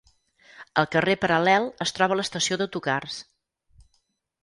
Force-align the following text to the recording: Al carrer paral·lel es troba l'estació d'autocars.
Al 0.83 0.87
carrer 0.95 1.17
paral·lel 1.27 1.69
es 1.87 1.95
troba 1.99 2.19
l'estació 2.19 2.61
d'autocars. 2.63 3.23